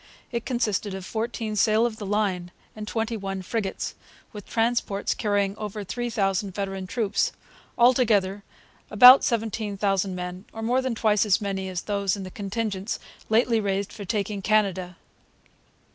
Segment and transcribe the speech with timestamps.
[0.31, 3.93] It consisted of fourteen sail of the line and twenty one frigates,
[4.33, 7.31] with transports carrying over three thousand veteran troops;
[7.77, 8.41] altogether,
[8.89, 12.97] about 17,000 men, or more than twice as many as those in the contingents
[13.29, 14.97] lately raised for taking Canada.